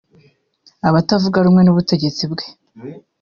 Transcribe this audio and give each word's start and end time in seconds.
Abatavuga 0.87 1.37
rumwe 1.45 1.61
n’ubutegetsi 1.63 2.23
bwe 2.31 2.45